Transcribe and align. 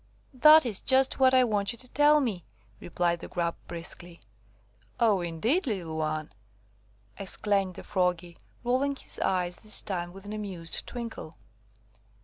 "That 0.33 0.65
is 0.65 0.81
just 0.81 1.19
what 1.19 1.31
I 1.31 1.43
want 1.43 1.71
you 1.73 1.77
to 1.77 1.87
tell 1.87 2.19
me," 2.21 2.43
replied 2.79 3.19
the 3.19 3.27
Grub 3.27 3.55
briskly. 3.67 4.19
"Oh, 4.99 5.21
indeed, 5.21 5.67
little 5.67 5.95
one!" 5.95 6.33
exclaimed 7.19 7.75
the 7.75 7.83
Froggy, 7.83 8.35
rolling 8.63 8.95
his 8.95 9.19
eyes 9.19 9.57
this 9.57 9.79
time 9.79 10.11
with 10.11 10.25
an 10.25 10.33
amused 10.33 10.87
twinkle. 10.87 11.35